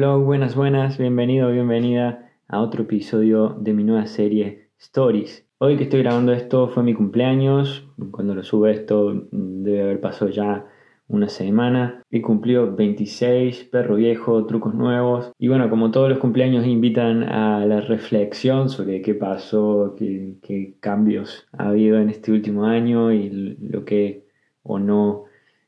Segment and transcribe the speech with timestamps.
[0.00, 5.46] buenas, buenas, bienvenido, bienvenida a otro episodio de mi nueva serie Stories.
[5.58, 10.30] Hoy que estoy grabando esto fue mi cumpleaños, cuando lo sube esto debe haber pasado
[10.30, 10.64] ya
[11.06, 12.02] una semana.
[12.10, 15.32] He cumplido 26, perro viejo, trucos nuevos.
[15.38, 20.76] Y bueno, como todos los cumpleaños invitan a la reflexión sobre qué pasó, qué, qué
[20.80, 24.24] cambios ha habido en este último año y lo que
[24.62, 25.24] o no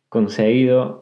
[0.09, 1.02] conseguido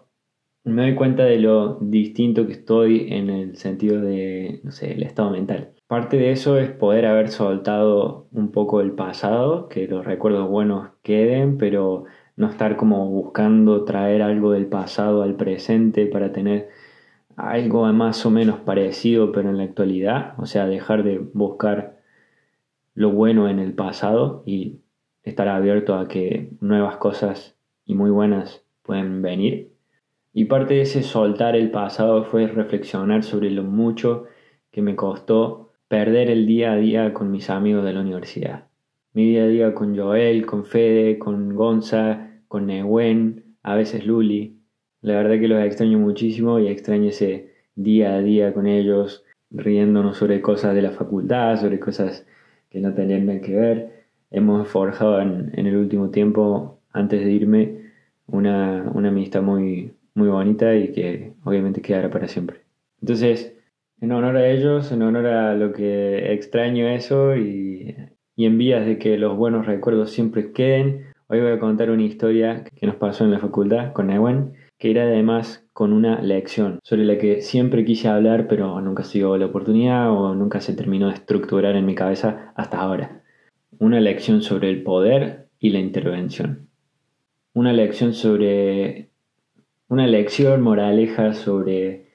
[0.64, 5.02] me doy cuenta de lo distinto que estoy en el sentido de, no sé, el
[5.02, 5.72] estado mental.
[5.86, 10.90] Parte de eso es poder haber soltado un poco el pasado, que los recuerdos buenos
[11.02, 12.04] queden, pero
[12.36, 16.68] no estar como buscando traer algo del pasado al presente para tener
[17.36, 20.34] algo más o menos parecido, pero en la actualidad.
[20.38, 22.00] O sea, dejar de buscar
[22.94, 24.80] lo bueno en el pasado y
[25.22, 29.72] estar abierto a que nuevas cosas y muy buenas pueden venir.
[30.32, 34.26] Y parte de ese soltar el pasado fue reflexionar sobre lo mucho
[34.70, 38.68] que me costó perder el día a día con mis amigos de la universidad.
[39.12, 44.60] Mi día a día con Joel, con Fede, con Gonza, con Newen, a veces Luli.
[45.02, 50.18] La verdad que los extraño muchísimo y extraño ese día a día con ellos, riéndonos
[50.18, 52.24] sobre cosas de la facultad, sobre cosas
[52.70, 54.04] que no tenían nada que ver.
[54.30, 57.90] Hemos forjado en, el último tiempo, antes de irme,
[58.28, 62.62] una, una amistad muy, muy bonita y que obviamente quedará para siempre.
[63.00, 63.56] Entonces,
[64.00, 67.94] en honor a ellos, en honor a lo que extraño eso y,
[68.36, 72.02] y en vías de que los buenos recuerdos siempre queden, hoy voy a contar una
[72.02, 76.80] historia que nos pasó en la facultad con Ewan, que era además con una lección
[76.82, 80.74] sobre la que siempre quise hablar pero nunca se dio la oportunidad o nunca se
[80.74, 83.22] terminó de estructurar en mi cabeza hasta ahora.
[83.78, 86.68] Una lección sobre el poder y la intervención.
[87.52, 89.09] Una lección sobre
[89.90, 92.06] una lección moraleja sobre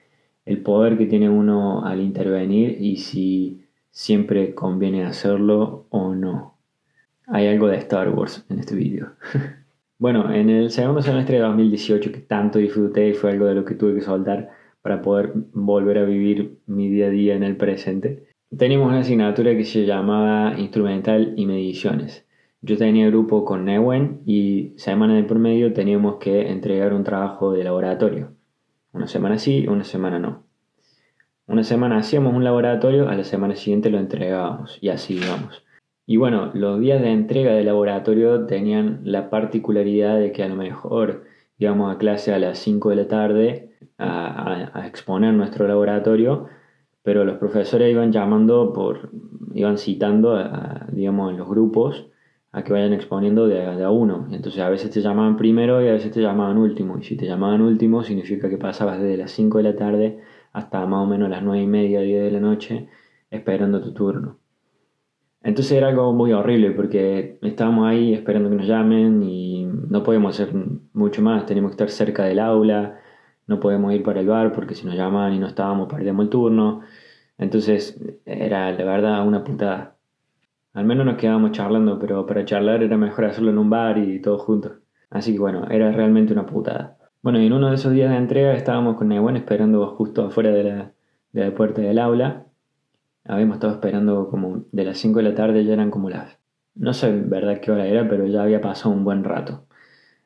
[0.46, 6.56] el poder que tiene uno al intervenir y si siempre conviene hacerlo o no.
[7.26, 9.12] Hay algo de Star Wars en este vídeo.
[9.98, 13.64] bueno, en el segundo semestre de 2018 que tanto disfruté y fue algo de lo
[13.66, 14.50] que tuve que soltar
[14.80, 18.24] para poder volver a vivir mi día a día en el presente,
[18.56, 22.25] teníamos una asignatura que se llamaba Instrumental y Mediciones.
[22.62, 27.52] Yo tenía grupo con Newen y semana de por medio teníamos que entregar un trabajo
[27.52, 28.32] de laboratorio.
[28.92, 30.44] Una semana sí, una semana no.
[31.46, 35.64] Una semana hacíamos un laboratorio, a la semana siguiente lo entregábamos y así íbamos.
[36.06, 40.56] Y bueno, los días de entrega de laboratorio tenían la particularidad de que a lo
[40.56, 41.24] mejor
[41.58, 46.46] íbamos a clase a las 5 de la tarde a, exponer nuestro laboratorio,
[47.02, 49.10] pero los profesores iban llamando por,
[49.54, 50.36] iban citando,
[50.90, 52.06] digamos, en los grupos
[52.56, 54.28] a que vayan exponiendo de, a uno.
[54.32, 56.98] Entonces a veces te llamaban primero y a veces te llamaban último.
[56.98, 60.20] Y si te llamaban último significa que pasabas desde las 5 de la tarde
[60.54, 62.88] hasta más o menos las 9 y media, 10 de la noche
[63.30, 64.38] esperando tu turno.
[65.42, 70.40] Entonces era algo muy horrible porque estábamos ahí esperando que nos llamen y no podíamos
[70.40, 70.54] hacer
[70.94, 71.44] mucho más.
[71.44, 72.98] Teníamos que estar cerca del aula,
[73.46, 76.30] no podíamos ir para el bar porque si nos llamaban y no estábamos perdíamos el
[76.30, 76.80] turno.
[77.36, 79.95] Entonces era la verdad una putada.
[80.76, 84.20] Al menos nos quedábamos charlando, pero para charlar era mejor hacerlo en un bar y
[84.20, 84.72] todos juntos.
[85.08, 86.98] Así que bueno, era realmente una putada.
[87.22, 90.50] Bueno, y en uno de esos días de entrega estábamos con Newen esperando justo afuera
[90.50, 90.92] de la,
[91.32, 92.44] de la puerta del aula.
[93.24, 96.38] Habíamos estado esperando como de las 5 de la tarde, ya eran como las...
[96.74, 99.64] No sé en verdad qué hora era, pero ya había pasado un buen rato.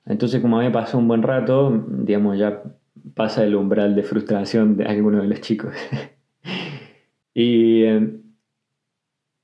[0.04, 2.64] Entonces como había pasado un buen rato, digamos, ya
[3.14, 5.76] pasa el umbral de frustración de alguno de los chicos.
[7.34, 7.84] y...
[7.84, 8.20] Eh,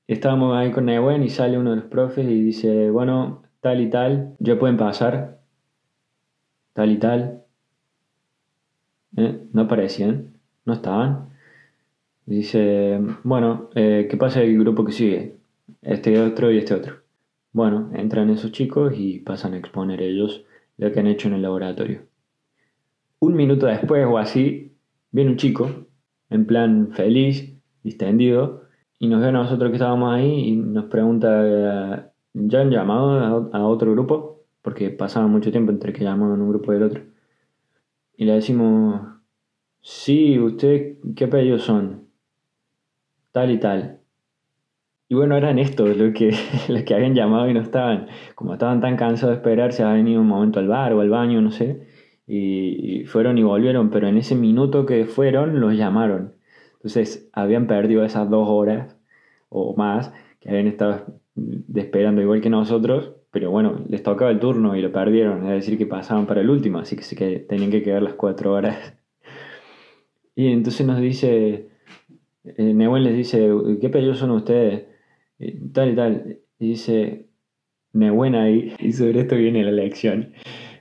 [0.07, 3.89] Estábamos ahí con Newen y sale uno de los profes y dice, bueno, tal y
[3.89, 5.41] tal, ya pueden pasar,
[6.71, 7.43] tal y tal.
[9.17, 9.41] ¿Eh?
[9.51, 11.29] No aparecían, no estaban.
[12.25, 15.35] Dice, bueno, eh, ¿qué pasa el grupo que sigue?
[15.81, 17.01] Este otro y este otro.
[17.51, 20.45] Bueno, entran esos chicos y pasan a exponer ellos
[20.77, 22.03] lo que han hecho en el laboratorio.
[23.19, 24.73] Un minuto después o así,
[25.11, 25.69] viene un chico,
[26.29, 28.66] en plan feliz, distendido,
[28.99, 33.67] y nos ve a nosotros que estábamos ahí y nos pregunta, ¿ya han llamado a,
[33.67, 34.45] otro grupo?
[34.61, 37.03] Porque pasaba mucho tiempo entre que llamaban un grupo y el otro.
[38.15, 39.01] Y le decimos,
[39.81, 42.07] sí, ¿usted qué apellidos son?
[43.31, 43.99] Tal y tal.
[45.09, 46.31] Y bueno, eran estos los que,
[46.67, 48.07] los que habían llamado y no estaban.
[48.35, 51.09] Como estaban tan cansados de esperar, se habían ido un momento al bar o al
[51.09, 51.87] baño, no sé.
[52.25, 56.36] Y fueron y volvieron, pero en ese minuto que fueron, los llamaron.
[56.77, 58.95] Entonces habían perdido esas dos horas
[59.49, 61.19] o más que habían estado
[61.75, 65.77] esperando igual que nosotros, pero bueno, les tocaba el turno y lo perdieron, es decir,
[65.77, 68.93] que pasaban para el último, así que, tenían que quedar las cuatro horas.
[70.35, 71.69] Y entonces nos dice,
[72.45, 73.49] eh, les dice,
[73.81, 74.85] ¿qué pellos son ustedes?
[75.73, 76.39] tal y tal.
[76.59, 77.27] Y dice,
[77.93, 80.33] Nehuen ahí, y sobre esto viene la lección,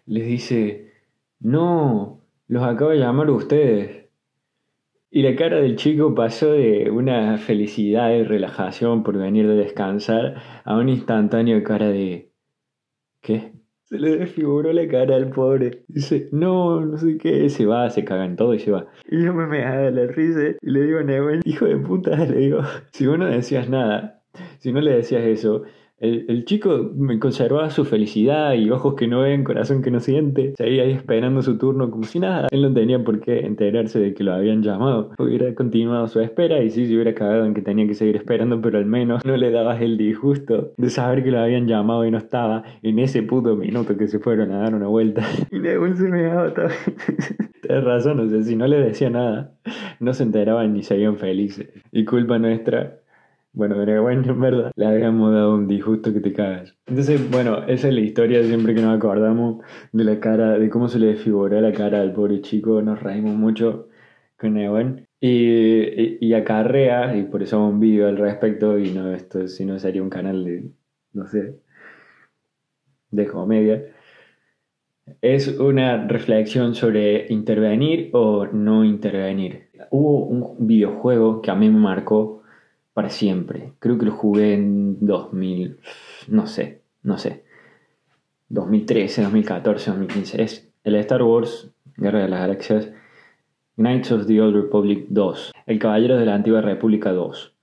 [0.07, 0.93] les dice,
[1.41, 4.06] no, los acabo de llamar ustedes.
[5.17, 10.35] Y la cara del chico pasó de una felicidad y relajación por venir de descansar
[10.63, 12.35] a un instantáneo cara de...
[13.23, 13.55] ¿Qué?
[13.85, 15.85] Se le desfiguró la cara al pobre.
[15.89, 17.49] Dice, no, no sé qué.
[17.49, 18.89] Se va, se caga en todo y se va.
[19.11, 22.37] Y yo me me de la risa y le digo, Nebel, hijo de puta, le
[22.37, 22.61] digo,
[22.93, 24.23] si vos no decías nada,
[24.59, 25.63] si no le decías eso,
[25.99, 30.55] el, chico me conservaba su felicidad y ojos que no ven, corazón que no siente.
[30.57, 32.49] Seguía ahí esperando su turno como si nada.
[32.51, 35.13] Él no tenía por qué enterarse de que lo habían llamado.
[35.19, 38.61] Hubiera continuado su espera y sí se hubiera cagado en que tenía que seguir esperando,
[38.61, 42.11] pero al menos no le dabas el disgusto de saber que lo habían llamado y
[42.11, 45.27] no estaba en ese puto minuto que se fueron a dar una vuelta.
[45.51, 46.53] Y luego se me daba
[47.63, 49.53] Tienes razón, o sea, si no le decía nada,
[50.01, 51.69] no se enteraban ni seguían felices.
[51.93, 52.99] Y culpa nuestra
[53.57, 56.77] bueno, pero bueno, en verdad, le habíamos dado un disgusto que te cagas.
[56.85, 60.89] Entonces, bueno, esa es la historia siempre que nos acordamos de la cara, de cómo
[60.89, 62.83] se le desfiguró la cara al pobre chico.
[62.83, 63.89] Nos reímos mucho
[64.39, 65.09] con Ewan.
[65.21, 69.65] Y, y, acarrea, y por eso hago un vídeo al respecto, y no esto, si
[69.65, 70.71] no sería un canal de,
[71.15, 71.59] no sé,
[73.11, 73.83] de comedia.
[75.23, 79.71] Es una reflexión sobre intervenir o no intervenir.
[79.91, 82.43] Hubo un videojuego que a mí me marcó
[82.97, 83.75] para siempre.
[83.79, 85.81] Creo que lo jugué en 2000,
[86.29, 87.45] no sé, no sé.
[88.49, 90.43] 2013, 2014, 2015.
[90.43, 92.91] Es el Star Wars, Guerra de las Galaxias,
[93.77, 97.55] Knights of the Old Republic 2, El Caballero de la Antigua República 2.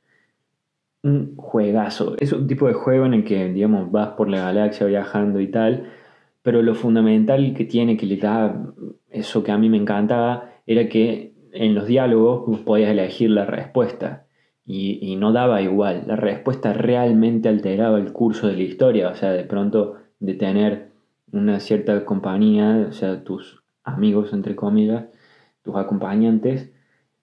[1.01, 2.15] Un juegazo.
[2.19, 5.47] Es un tipo de juego en el que, digamos, vas por la galaxia viajando y
[5.47, 5.89] tal,
[6.43, 8.71] pero lo fundamental que tiene, que le da
[9.09, 14.22] eso que a mí me encantaba, era que en los diálogos podías elegir la respuesta
[14.65, 16.03] y, no daba igual.
[16.07, 19.09] La respuesta realmente alteraba el curso de la historia.
[19.09, 20.89] O sea, de pronto de tener
[21.31, 25.05] una cierta compañía, o sea, tus amigos, entre comillas,
[25.63, 26.71] tus acompañantes,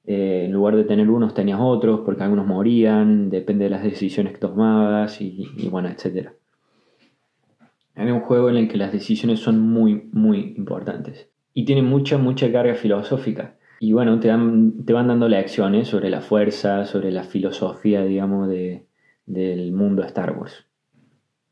[0.05, 4.33] eh, en lugar de tener unos tenías otros porque algunos morían, depende de las decisiones
[4.33, 6.31] que tomabas y, bueno, etc.
[7.95, 12.19] Es un juego en el que las decisiones son muy, muy importantes y tiene mucha,
[12.19, 13.57] mucha carga filosófica.
[13.83, 18.47] Y bueno, te, dan, te van dando lecciones sobre la fuerza, sobre la filosofía, digamos,
[18.47, 18.85] de,
[19.25, 20.67] del mundo Star Wars.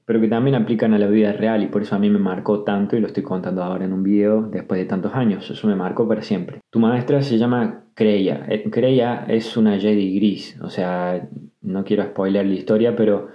[0.05, 2.65] Pero que también aplican a la vida real y por eso a mí me marcó
[2.65, 5.51] tanto y lo estoy contando ahora en un video después de tantos años.
[5.51, 6.61] Eso me marcó para siempre.
[6.69, 8.45] Tu maestra se llama Creia.
[8.47, 10.61] Eh, Creia es una Jedi gris.
[10.61, 11.27] O sea,
[11.63, 13.29] no quiero spoiler la historia, pero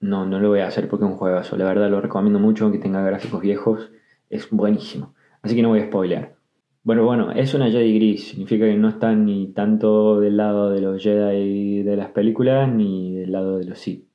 [0.00, 1.58] no, no lo voy a hacer porque es un juegazo.
[1.58, 3.90] La verdad lo recomiendo mucho, aunque tenga gráficos viejos.
[4.30, 5.14] Es buenísimo.
[5.42, 6.37] Así que no voy a spoiler.
[6.82, 10.80] Bueno, bueno, es una Jedi gris, significa que no está ni tanto del lado de
[10.80, 14.08] los Jedi de las películas ni del lado de los Sith.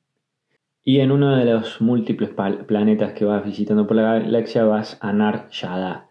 [0.82, 2.30] Y en uno de los múltiples
[2.66, 6.08] planetas que vas visitando por la galaxia vas a Nar Shaddaa.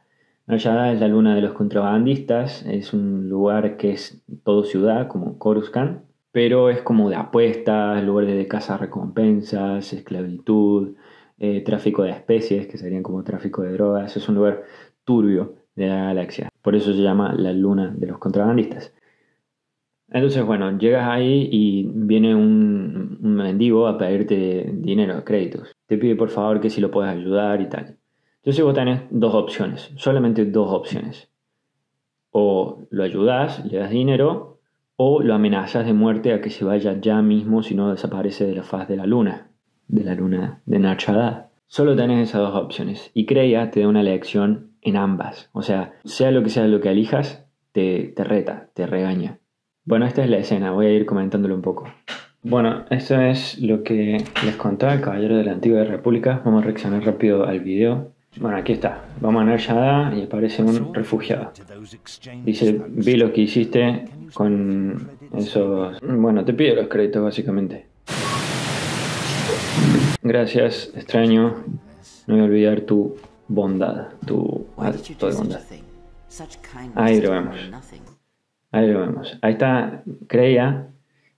[0.48, 5.08] Nar Shaddaa es la luna de los contrabandistas, es un lugar que es todo ciudad,
[5.08, 10.96] como Coruscant, pero es como de apuestas, lugar de caza recompensas, esclavitud,
[11.40, 14.16] eh, tráfico de especies, que serían como tráfico de drogas.
[14.18, 14.64] Es un lugar
[15.04, 16.50] turbio de la galaxia.
[16.62, 18.94] Por eso se llama la luna de los contrabandistas.
[20.14, 25.76] Entonces, bueno, llegas ahí y viene un, mendigo a pedirte dinero, créditos.
[25.88, 27.98] Te pide por favor que si lo puedes ayudar y tal.
[28.38, 31.32] Entonces vos tenés dos opciones, solamente dos opciones.
[32.30, 34.60] O lo ayudas, le das dinero,
[34.98, 38.56] o lo amenazas de muerte a que se vaya ya mismo si no desaparece de
[38.56, 39.50] la faz de la luna,
[39.88, 41.48] de la luna de Nachadad.
[41.66, 43.10] Solo tenés esas dos opciones.
[43.16, 45.50] Y Creia te da una lección en ambas.
[45.54, 49.40] O sea, sea lo que sea lo que elijas, te, te reta, te regaña.
[49.86, 51.86] Bueno, esta es la escena, voy a ir comentándolo un poco.
[52.44, 56.42] Bueno, esto es lo que les contaba el caballero de la antigua república.
[56.44, 58.12] Vamos a reaccionar rápido al video.
[58.38, 59.06] Bueno, aquí está.
[59.22, 61.52] Vamos a Nar y aparece un refugiado.
[62.44, 66.00] Dice, vi lo que hiciste con esos...
[66.02, 67.86] Bueno, te pido los créditos básicamente.
[70.22, 71.64] Gracias, extraño.
[72.28, 73.16] No voy a olvidar tu
[73.48, 75.62] bondad, tu acto de bondad.
[76.96, 77.56] Ahí lo vemos.
[78.72, 79.38] Ahí lo vemos.
[79.42, 80.90] Ahí está, creía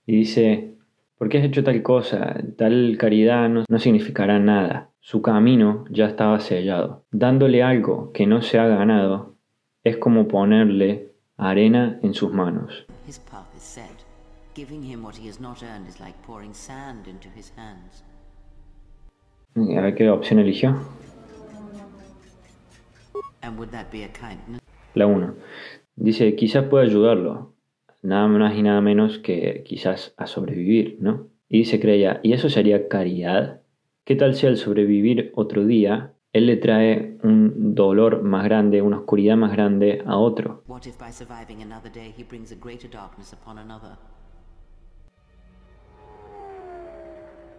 [0.06, 0.74] y dice,
[1.18, 2.36] ¿por qué has hecho tal cosa?
[2.56, 4.90] Tal caridad no, no significará nada.
[5.00, 7.04] Su camino ya estaba sellado.
[7.10, 9.36] Dándole algo que no se ha ganado
[9.84, 12.86] es como ponerle arena en sus manos.
[19.54, 20.76] A ver qué opción eligió.
[24.94, 25.34] La 1.
[25.96, 27.54] Dice, quizás pueda ayudarlo,
[28.02, 31.28] nada más y nada menos que quizás a sobrevivir, ¿no?
[31.48, 33.60] Y dice Creya, ¿y eso sería caridad?
[34.04, 38.98] ¿Qué tal si al sobrevivir otro día, él le trae un dolor más grande, una
[38.98, 40.62] oscuridad más grande a otro?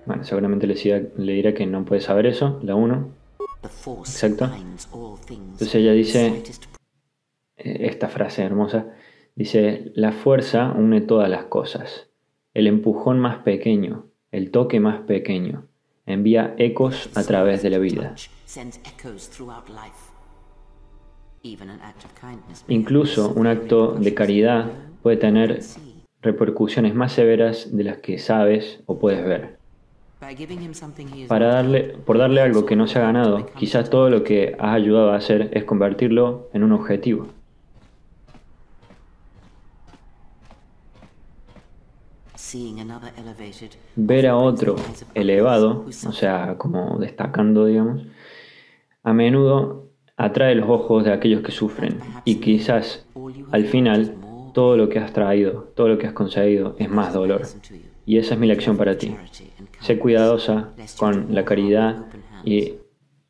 [0.05, 3.16] Bueno, seguramente le, le dirá que no puede saber eso, la 1.
[3.63, 4.49] Exacto.
[5.29, 6.43] Entonces ella dice,
[7.57, 8.93] eh, esta frase hermosa,
[9.35, 12.07] dice, la fuerza une todas las cosas.
[12.53, 15.67] El empujón más pequeño, el toque más pequeño,
[16.05, 18.15] envía ecos a través de la vida.
[22.67, 24.71] Incluso un acto de caridad
[25.01, 25.61] puede tener
[26.21, 29.56] repercusiones más severas de las que sabes o puedes ver.
[31.27, 34.75] Para darle, por darle algo que no se ha ganado, quizás todo lo que has
[34.75, 37.27] ayudado a hacer es convertirlo en un objetivo.
[43.95, 44.75] Ver a otro
[45.13, 48.03] elevado, o sea, como destacando, digamos,
[49.03, 51.99] a menudo atrae los ojos de aquellos que sufren.
[52.25, 53.05] Y quizás
[53.51, 54.15] al final
[54.53, 57.43] todo lo que has traído, todo lo que has conseguido es más dolor.
[58.07, 59.13] Y esa es mi lección para ti.
[59.81, 62.05] Sé cuidadosa con la caridad
[62.45, 62.75] y,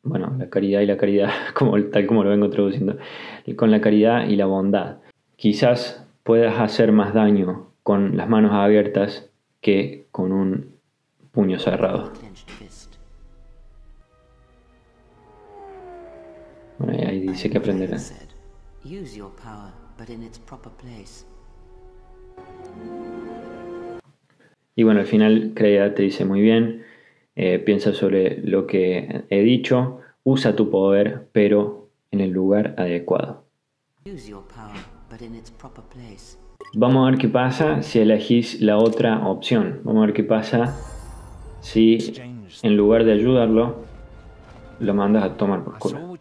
[0.04, 2.96] bueno, la caridad y la caridad, como, tal como lo vengo traduciendo,
[3.56, 4.98] con la caridad y la bondad.
[5.34, 9.28] Quizás puedas hacer más daño con las manos abiertas
[9.60, 10.76] que con un
[11.32, 12.12] puño cerrado.
[16.78, 18.14] Bueno, ahí dice que aprenderás.
[24.78, 26.84] Y bueno, al final Crea te dice muy bien,
[27.34, 33.42] eh, piensa sobre lo que he dicho, usa tu poder, pero en el lugar adecuado.
[36.74, 39.80] Vamos a ver qué pasa si elegís la otra opción.
[39.82, 40.76] Vamos a ver qué pasa
[41.60, 42.14] si
[42.62, 43.82] en lugar de ayudarlo,
[44.78, 46.16] lo mandas a tomar por culo.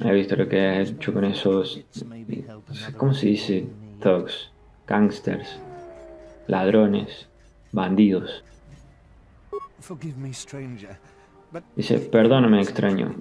[0.00, 1.86] He visto lo que has hecho con esos...
[2.96, 3.68] ¿Cómo se dice?
[4.00, 4.50] Thugs,
[4.84, 5.60] gangsters
[6.48, 7.28] ladrones,
[7.70, 8.44] bandidos.
[11.76, 13.14] Dice, perdóname extraño,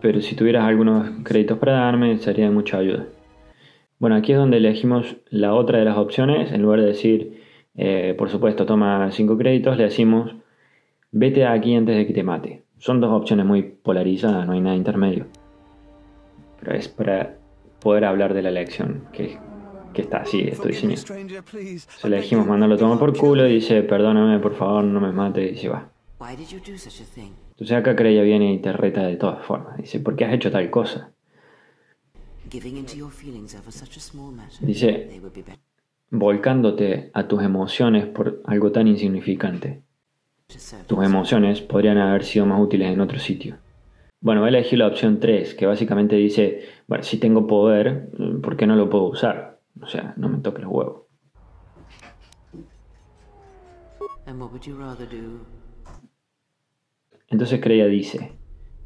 [0.00, 3.06] pero si tuvieras algunos créditos para darme, sería de mucha ayuda.
[3.98, 7.42] Bueno, aquí es donde elegimos la otra de las opciones, en lugar de decir,
[7.74, 10.34] eh, por supuesto, toma cinco créditos, le decimos,
[11.10, 12.64] vete aquí antes de que te mate.
[12.78, 15.26] Son dos opciones muy polarizadas, no hay nada intermedio.
[16.60, 17.38] Pero es para
[17.80, 19.38] poder hablar de la elección, que
[19.94, 21.02] que está así esto diseñado.
[21.02, 25.52] Se le dijimos mandarlo todo por culo y dice, perdóname, por favor, no me mate
[25.52, 25.88] y se va.
[27.50, 29.78] Entonces acá Creya viene y te reta de todas formas.
[29.78, 31.12] Dice, ¿por qué has hecho tal cosa?
[34.60, 35.20] Dice,
[36.10, 39.82] volcándote a tus emociones por algo tan insignificante.
[40.86, 43.56] Tus emociones podrían haber sido más útiles en otro sitio.
[44.20, 48.08] Bueno, voy a elegir la opción 3, que básicamente dice, bueno, si tengo poder,
[48.42, 49.53] ¿por qué no lo puedo usar?
[49.80, 51.08] O sea, no me toque el huevo.
[57.28, 58.32] Entonces Creia dice,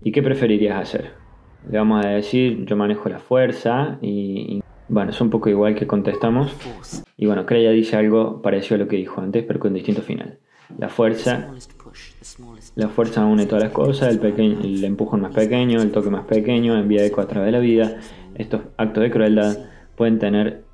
[0.02, 1.12] ¿y qué preferirías hacer?
[1.70, 5.86] Le vamos a decir, yo manejo la fuerza y, bueno, es un poco igual que
[5.86, 6.54] contestamos.
[7.16, 10.38] Y bueno, Creia dice algo parecido a lo que dijo antes, pero con distinto final.
[10.76, 11.50] La fuerza,
[12.74, 16.26] la fuerza une todas las cosas, el, pequeño, el empujón más pequeño, el toque más
[16.26, 18.00] pequeño, envía eco a través de la vida.
[18.34, 19.56] Estos actos de crueldad
[19.96, 20.67] pueden tener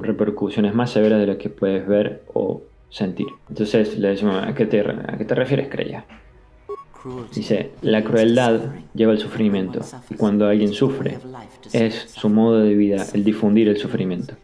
[0.00, 3.26] repercusiones más severas de las que puedes ver o sentir.
[3.48, 6.04] Entonces le decimos, ¿a qué te, a qué te refieres, Creya?
[7.34, 8.60] Dice, la crueldad
[8.94, 11.18] lleva al sufrimiento y cuando alguien sufre
[11.72, 14.34] es su modo de vida el difundir el sufrimiento.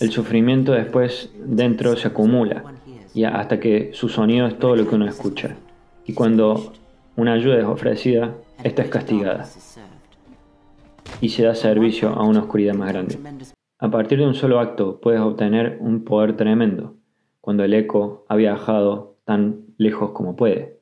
[0.00, 2.64] El sufrimiento después dentro se acumula
[3.14, 5.56] y hasta que su sonido es todo lo que uno escucha.
[6.06, 6.72] Y cuando
[7.16, 9.46] una ayuda es ofrecida, esta es castigada
[11.20, 13.18] y se da servicio a una oscuridad más grande.
[13.80, 16.96] A partir de un solo acto puedes obtener un poder tremendo,
[17.40, 20.80] cuando el eco ha viajado tan lejos como puede.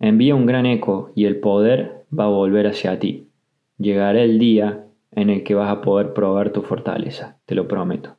[0.00, 3.28] Envía un gran eco y el poder va a volver hacia ti.
[3.78, 8.16] Llegará el día en el que vas a poder probar tu fortaleza, te lo prometo.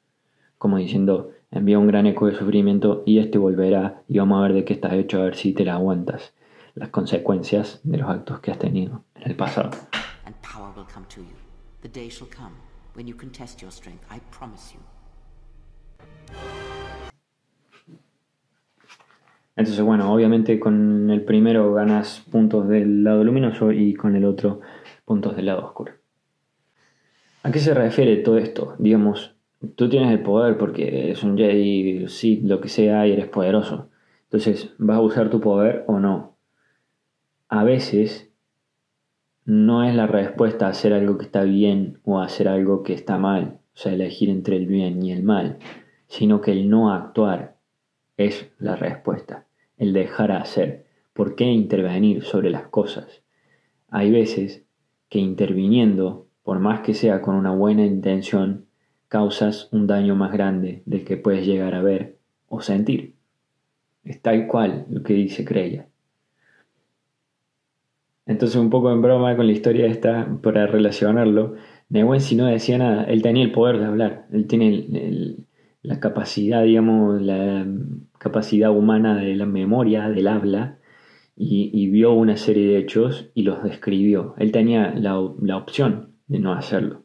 [0.57, 4.53] Como diciendo, envía un gran eco de sufrimiento y este volverá y vamos a ver
[4.53, 6.33] de qué estás hecho, a ver si te la aguantas
[6.75, 9.71] las consecuencias de los actos que has tenido en el pasado.
[19.55, 24.61] Entonces, bueno, obviamente con el primero ganas puntos del lado luminoso y con el otro
[25.05, 25.93] puntos del lado oscuro.
[27.43, 28.75] ¿A qué se refiere todo esto?
[28.79, 29.35] Digamos,
[29.75, 33.89] tú tienes el poder porque es un Jedi, sí, lo que sea, y eres poderoso.
[34.23, 36.30] Entonces, ¿vas a usar tu poder o no?
[37.53, 38.31] A veces
[39.43, 43.59] no es la respuesta hacer algo que está bien o hacer algo que está mal,
[43.73, 45.59] o sea, elegir entre el bien y el mal,
[46.07, 47.57] sino que el no actuar
[48.15, 50.85] es la respuesta, el dejar hacer.
[51.11, 53.21] ¿Por qué intervenir sobre las cosas?
[53.89, 54.63] Hay veces
[55.09, 58.67] que interviniendo, por más que sea con una buena intención,
[59.09, 62.17] causas un daño más grande del que puedes llegar a ver
[62.47, 63.17] o sentir.
[64.05, 65.90] Es tal cual lo que dice Creia.
[68.31, 71.55] Entonces, un poco en broma con la historia esta, para relacionarlo,
[71.89, 74.87] Newen si no decía nada, él tenía el poder de hablar, él tiene
[75.81, 77.67] la capacidad, digamos, la
[78.19, 80.77] capacidad humana de la memoria, del habla,
[81.35, 84.35] y, vio una serie de hechos y los describió.
[84.37, 87.03] Él tenía la, la opción de no hacerlo.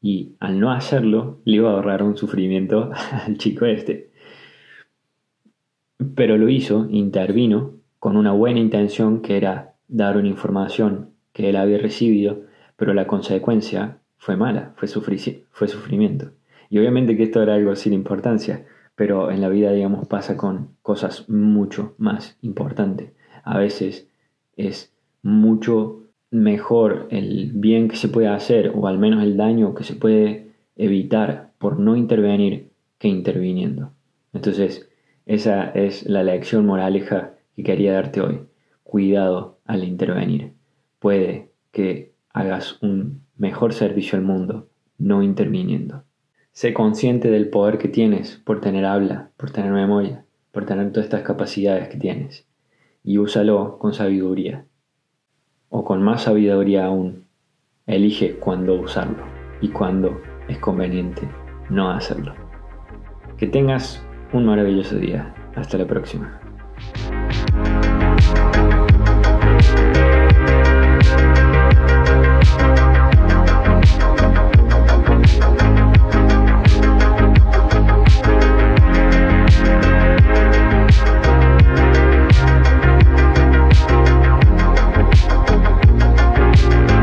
[0.00, 2.92] Y al no hacerlo, le iba a ahorrar un sufrimiento
[3.26, 4.12] al chico este.
[6.14, 11.56] Pero lo hizo, intervino, con una buena intención que era dar una información que él
[11.56, 12.42] había recibido,
[12.76, 14.88] pero la consecuencia fue mala, fue,
[15.50, 16.30] fue sufrimiento.
[16.70, 20.76] Y obviamente que esto era algo sin importancia, pero en la vida, digamos, pasa con
[20.82, 23.12] cosas mucho más importantes.
[23.44, 24.08] A veces
[24.56, 29.84] es mucho mejor el bien que se puede hacer o al menos el daño que
[29.84, 33.92] se puede evitar por no intervenir que interviniendo.
[34.32, 34.88] Entonces,
[35.26, 38.40] esa es la lección moraleja que quería darte hoy.
[38.82, 40.54] Cuidado al intervenir.
[40.98, 46.02] Puede que hagas un mejor servicio al mundo no interviniendo.
[46.50, 51.04] Sé consciente del poder que tienes por tener habla, por tener memoria, por tener todas
[51.04, 52.48] estas capacidades que tienes.
[53.04, 54.66] Y úsalo con sabiduría.
[55.68, 57.26] O con más sabiduría aún,
[57.86, 59.24] elige cuándo usarlo
[59.60, 61.28] y cuándo es conveniente
[61.70, 62.34] no hacerlo.
[63.38, 65.34] Que tengas un maravilloso día.
[65.54, 66.39] Hasta la próxima.